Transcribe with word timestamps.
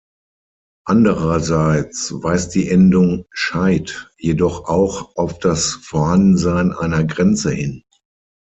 Andererseits 0.87 2.11
weist 2.23 2.55
die 2.55 2.67
Endung 2.71 3.27
„-scheid“ 3.31 4.07
jedoch 4.17 4.65
auch 4.67 5.15
auf 5.15 5.37
das 5.37 5.73
Vorhandensein 5.75 6.71
einer 6.73 7.03
Grenze 7.03 7.51
hin. 7.51 7.83